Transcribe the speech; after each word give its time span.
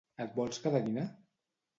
Et 0.23 0.31
vols 0.37 0.59
quedar 0.63 0.79
a 0.83 0.85
dinar? 0.87 1.03